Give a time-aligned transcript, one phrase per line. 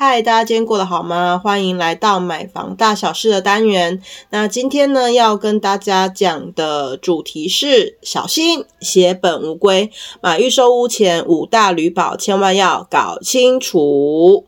[0.00, 1.40] 嗨，大家今天过得好吗？
[1.42, 4.00] 欢迎来到买房大小事的单元。
[4.30, 14.44] 那今天呢，要跟大家讲的主题是小心血本无归，买预售屋前五大履保千万要搞清楚。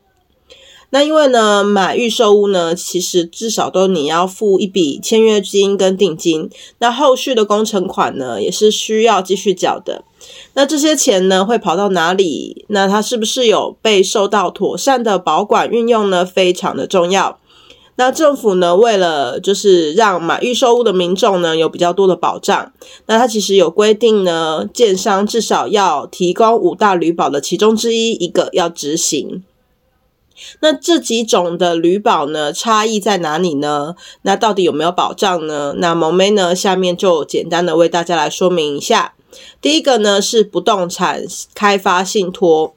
[0.91, 10.03] 那因为呢，买预售屋呢，其实至少都你要付一笔签约金跟定金，那后续的工程款呢，也是需要继续缴的。
[10.55, 12.65] 那这些钱呢，会跑到哪里？
[12.69, 16.25] 那它是不是有被受到妥善的保管运用呢？
[16.25, 17.39] 非常的重要。
[17.97, 22.73] 那政府呢，为了就是让买预售屋的民众呢有比较多的保障，
[23.07, 29.45] 那它其实有规定呢，建商至少要提供五大履保的其中之一一个要执行。
[30.61, 33.95] 那这几种的履保呢，差异在哪里呢？
[34.23, 35.75] 那到底有没有保障呢？
[35.79, 39.15] 那萌妹呢，下面就简单的为大家来说明一下。
[39.61, 41.23] 第一个呢是不动产
[41.55, 42.75] 开发信托，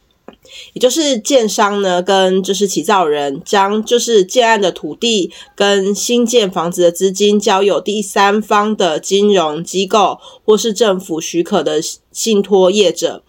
[0.73, 13.23] 也就是建商呢跟就是起造人将就是建案的土地跟新建房子的资金交由第三方的金融机构或是政府许可的信托业者，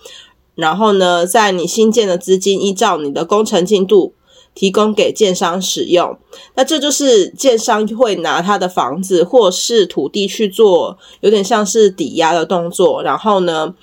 [0.54, 4.12] 然后呢在你新建的资金依照你的工程进度。
[4.54, 6.16] 提供给建商使用，
[6.54, 13.74] 那这就是建商会拿他的房子或是土地去做，有点像是抵押的动作，然后呢，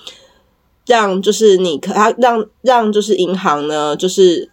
[0.85, 4.49] 让就是你可他让让就是银行呢，就是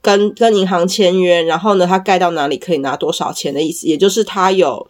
[0.00, 4.88] 跟跟银行签约，然后呢，他盖到哪里可以拿多少钱的意思，也就是他有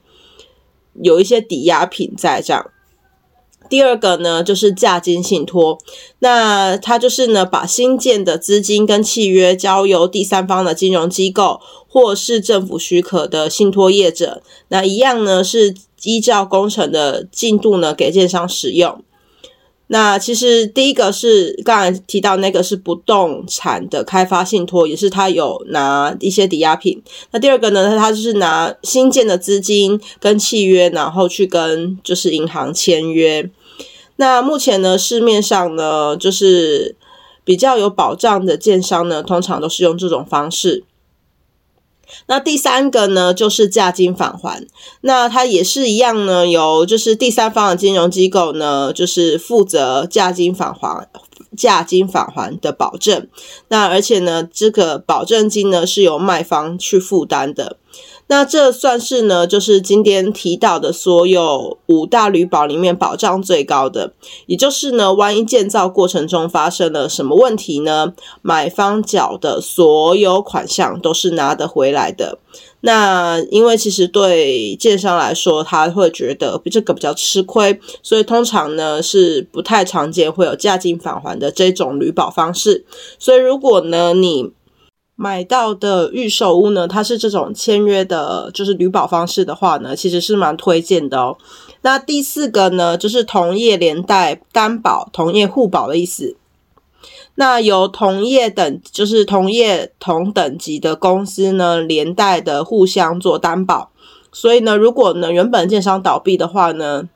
[1.00, 2.70] 有一些抵押品在这样。
[3.68, 5.78] 第二个呢，就是价金信托，
[6.20, 19.02] 那它就是呢，把新建的资金跟契约交由第三方的金融机构或是政府许可的信托业者，那一样呢，是依照工程的进度呢，给建商使用。
[19.94, 27.00] 那其实第一个是刚才提到那个是不动产的开发信托，也是他有拿一些抵押品。
[27.30, 33.48] 那第二个呢，他就是拿新建的资金跟契约，然后去跟就是银行签约。
[34.16, 36.96] 那目前呢，市面上呢，就是
[37.44, 40.82] 比较有保障的建商呢，通常都是用这种方式。
[42.26, 44.66] 那第三个呢，就是价金返还。
[45.02, 51.08] 那它也是一样呢，由就是第三方的金融机构呢，就是负责价金返还、
[51.56, 53.28] 价金返还的保证。
[53.68, 57.76] 那而且呢，这个保证金呢，是由卖方去负担的。
[58.26, 64.14] 那这算是呢，就是今天提到的所有五大旅保里面保障最高的，
[64.46, 72.38] 也就是呢，万一建造过程中发生了什么问题呢，买方缴的所有款项都是拿得回来的。
[72.80, 82.84] 那因为其实对建商来说，他会觉得这个比较吃亏，所以通常呢是不太常见会有价金返还的这种旅保方式。
[83.18, 84.50] 所以如果呢你
[85.16, 91.36] 买到的预售屋呢，它是这种签约的，就是履保方式的话呢，其实是蛮推荐的哦。
[91.82, 96.36] 那第四个呢，就是同业连带担保、同业互保的意思。
[97.36, 103.90] 那由同业等，就是同业同等级的公司呢，连带的互相做担保。
[104.32, 107.08] 所以呢，如果呢原本建商倒闭的话呢，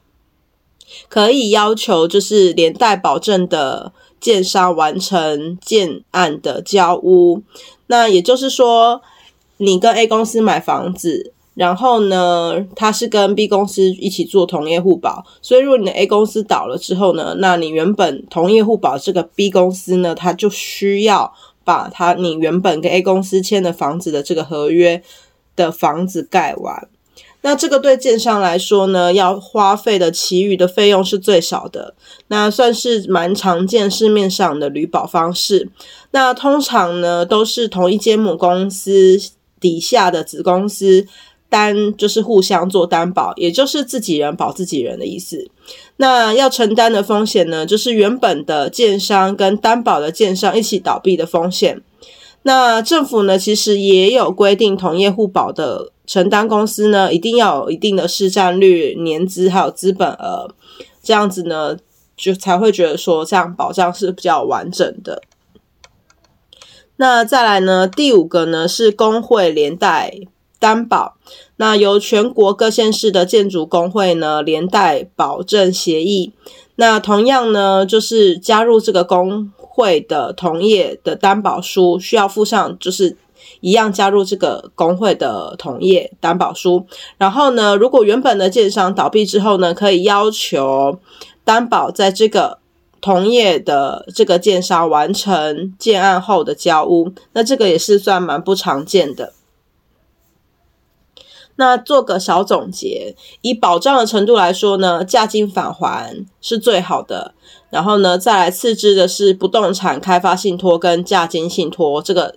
[1.08, 7.42] 可以要求就是连带保证的建商完成建案的交屋。
[7.86, 9.00] 那也就是说，
[9.56, 21.32] 你跟 A 公司买房子，然后呢，他是跟 B 公司一起做同业互保，所以如果你的 A 公司倒了之后呢，那你原本同业互保这个 B 公司呢，他就需要
[21.64, 25.02] 把他你原本跟 A 公司签的房子的这个合约
[25.56, 26.88] 的房子盖完。
[27.40, 31.94] 那这个对建商来说呢，要花费的其余的费用是最少的，
[32.26, 35.70] 那算是蛮常见市面上的履保方式。
[36.10, 39.16] 那通常呢，都是同一间母公司
[39.60, 41.06] 底下的子公司
[41.48, 45.48] 担，就是互相做担保，也就是自己人保自己人的意思。
[45.98, 51.80] 那要承担的风险呢，就是原本的建商跟担保的建商一起倒闭的风险。
[52.42, 55.92] 那政府呢，其实也有规定，同业互保的。
[56.08, 60.48] 承担公司呢，一定要有一定的市占率、年资还有资本额，
[61.02, 61.76] 这样子呢，
[62.16, 65.20] 就才会觉得说这样保障是比较完整的。
[66.96, 70.14] 那再来呢，第五个呢是工会连带
[70.58, 71.18] 担保，
[71.56, 76.32] 那由全国各县市的建筑工会呢连带保证协议。
[76.76, 83.16] 那同样呢，就是加入这个工会的同业的担保书，需要附上，就是
[83.60, 86.86] 一样加入这个工会的同业担保书。
[87.16, 90.98] 然后呢，如果原本的建商倒闭之后呢，可以要求
[91.44, 92.58] 担保在这个
[93.00, 97.12] 同业的这个建商完成建案后的交屋。
[97.32, 99.32] 那这个也是算蛮不常见的。
[101.60, 107.34] 那做个小总结，以保障的程度来说呢，价金返还是最好的。
[107.70, 112.36] 然后呢，再来次之的是不动产开发信托跟价金信托，这个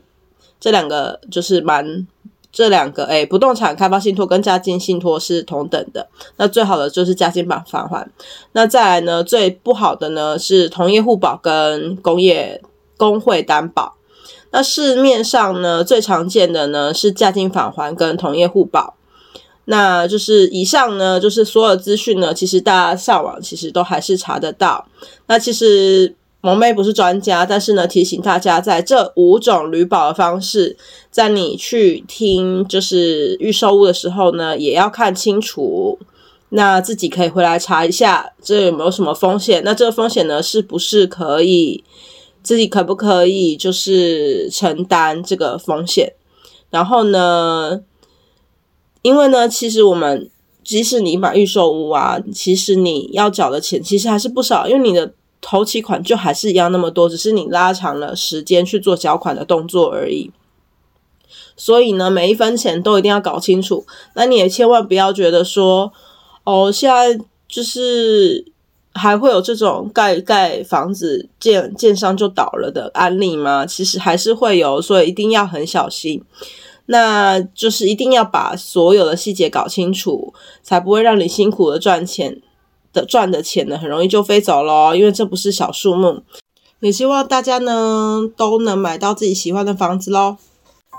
[0.62, 2.08] 这两个就是蛮
[2.54, 6.08] 这两个诶，不动产开发信托跟家金信托是同等的。
[6.38, 8.10] 那最好的就是家金版返还。
[8.54, 12.62] 那再来呢，最不好的呢是同业互保跟工业
[12.96, 13.96] 工会担保。
[14.52, 18.96] 那市面上呢最常见的呢是家金返还跟同业互保。
[19.66, 24.86] 那就是以上呢，就是所有资讯呢，其实大家上网其实都还是查得到。
[25.28, 30.76] 那其实萌妹不是专家，但是呢，提醒大家，在这五种旅保的方式，
[31.10, 35.98] 在你去听就是预售屋的时候呢，也要看清楚。
[36.54, 39.62] 那自己可以回来查一下，这有没有什么风险？
[39.64, 41.82] 那这个风险呢，是不是可以
[42.44, 46.14] 自己可不可以就是承担这个风险？
[46.70, 47.80] 然后呢，
[49.02, 50.30] 因为呢，其实我们
[50.62, 60.32] 即使你买预售屋啊，其实你要缴的钱其实还是不少，因为你的头期款就还是一样那么多，只是你拉长了时间去做缴款的动作而已。
[61.58, 63.86] 所以呢，每一分钱都一定要搞清楚。
[64.16, 65.92] 那你也千万不要觉得说，
[66.44, 68.46] 哦，现在就是
[68.94, 73.66] 还会有这种盖盖房子建建商就倒了的案例吗？
[73.66, 76.24] 其实还是会有，所以一定要很小心。
[76.88, 80.34] 那就是一定要把所有的细节搞清楚，
[80.64, 82.42] 才不会让你辛苦的赚钱
[82.94, 86.24] 的赚的钱呢，很容易就飞走咯，因为这不是小数目。
[86.80, 90.38] 也希望大家呢都能买到自己喜欢的房子喽。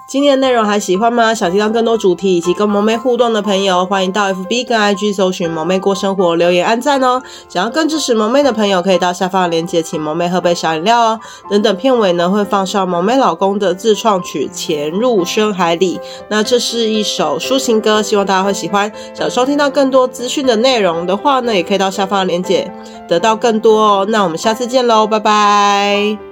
[0.07, 1.35] 今天的内容还喜欢吗？
[1.35, 7.23] 想听到更多主题以及跟萌妹互动的朋友，欢迎到 FB 跟 IG 搜寻萌妹过生活，留言按赞哦。
[7.49, 11.21] 想要更支持萌妹的朋友，可以到下方的链接，请萌妹喝杯小饮料哦。
[11.49, 15.97] 等等片尾呢会放上萌妹老公的自创曲《潜入深海里》，
[16.29, 18.93] 那这是一首抒情歌，希望大家会喜欢。
[19.15, 22.71] 想收听到更多资讯的内容的话呢，也可以到下方的链接
[23.09, 24.07] 得到更多哦。
[24.09, 26.32] 那我们下次见喽，拜拜。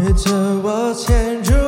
[0.00, 0.30] 你陪着
[0.62, 1.67] 我潜入